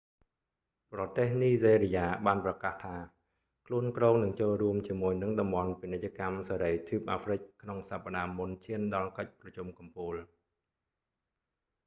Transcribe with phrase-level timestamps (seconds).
[0.93, 2.95] ប្រទេសនីហ្សេរីយ៉ាបានប្រកាសថា
[3.67, 10.15] ខ្លួនគ្រោងនឹងចូលរួមជាមួយនឹងតំបន់ពាណិជ្ជកម្មសេរីទ្វីបអាហ្រ្វិក afcfta ក្នុងសប្តាហ៍មុនឈានដល់កិច្ចប្រជុំកំពូល